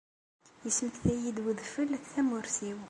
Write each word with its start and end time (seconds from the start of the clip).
Yesmektay-iyi-d 0.63 1.41
wedfel 1.43 1.89
tamurt-iw. 2.11 2.79